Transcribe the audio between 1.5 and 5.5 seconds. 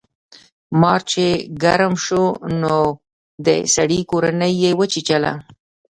ګرم شو نو د سړي کورنۍ یې وچیچله.